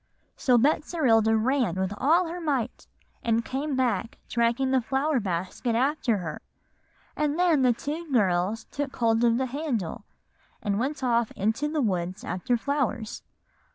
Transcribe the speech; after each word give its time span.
"So 0.35 0.57
Betserilda 0.57 1.37
ran 1.37 1.75
with 1.75 1.93
all 1.95 2.25
her 2.27 2.41
might, 2.41 2.87
and 3.21 3.45
came 3.45 3.75
back 3.75 4.17
dragging 4.27 4.71
the 4.71 4.81
flower 4.81 5.19
basket 5.19 5.75
after 5.75 6.17
her; 6.17 6.41
and 7.15 7.37
then 7.37 7.61
the 7.61 7.71
two 7.71 8.11
girls 8.11 8.63
took 8.71 8.95
hold 8.95 9.23
of 9.23 9.37
the 9.37 9.45
handle, 9.45 10.03
and 10.59 10.79
went 10.79 11.03
off 11.03 11.29
into 11.35 11.67
the 11.67 11.81
woods 11.83 12.23
after 12.23 12.57
flowers." 12.57 13.21